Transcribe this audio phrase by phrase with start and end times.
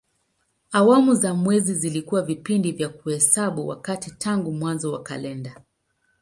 [0.71, 5.61] Awamu za mwezi zilikuwa vipindi vya kuhesabu wakati tangu mwanzo wa kalenda.